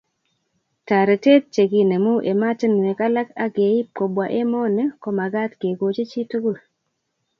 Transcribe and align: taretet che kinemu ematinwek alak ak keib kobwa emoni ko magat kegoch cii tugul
taretet 0.87 1.43
che 1.53 1.63
kinemu 1.71 2.13
ematinwek 2.31 2.99
alak 3.07 3.29
ak 3.43 3.51
keib 3.55 3.87
kobwa 3.97 4.25
emoni 4.41 4.83
ko 5.01 5.09
magat 5.17 5.51
kegoch 5.61 5.99
cii 6.11 6.27
tugul 6.31 6.57